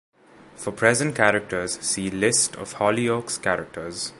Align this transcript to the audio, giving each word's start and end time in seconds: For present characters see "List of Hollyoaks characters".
For 0.55 0.71
present 0.71 1.13
characters 1.15 1.79
see 1.81 2.09
"List 2.09 2.55
of 2.55 2.73
Hollyoaks 2.77 3.39
characters". 3.39 4.09